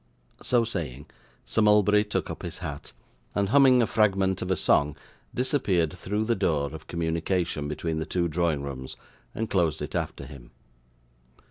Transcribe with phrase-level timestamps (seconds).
[0.41, 1.05] So saying,
[1.45, 2.91] Sir Mulberry took up his hat,
[3.35, 4.95] and humming a fragment of a song
[5.31, 8.95] disappeared through the door of communication between the two drawing rooms,
[9.35, 10.49] and closed it after him.